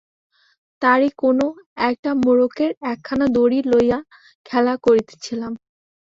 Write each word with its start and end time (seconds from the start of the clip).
তারই 0.81 1.09
কোনো 1.17 1.45
একটা 1.89 2.09
মোড়কের 2.23 2.71
একখানা 2.91 3.25
দড়ি 3.35 3.59
লইয়া 3.65 3.99
খেলা 4.45 4.73
করিতেছিলাম। 4.85 5.53